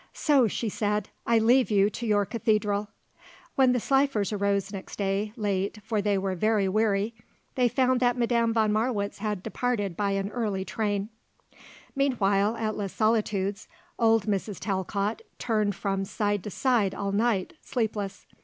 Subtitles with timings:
[0.15, 2.87] "So," she said; "I leave you to your cathedral."
[3.53, 7.13] When the Slifers arose next day, late, for they were very weary,
[7.53, 11.09] they found that Madame von Marwitz had departed by an early train.
[11.95, 13.67] Meanwhile, at Les Solitudes,
[13.99, 14.57] old Mrs.
[14.59, 18.25] Talcott turned from side to side all night, sleepless.